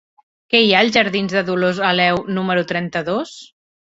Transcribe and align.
Què 0.53 0.61
hi 0.61 0.69
ha 0.77 0.79
als 0.85 0.95
jardins 0.95 1.35
de 1.39 1.43
Dolors 1.49 1.81
Aleu 1.91 2.23
número 2.39 2.65
trenta-dos? 2.73 3.37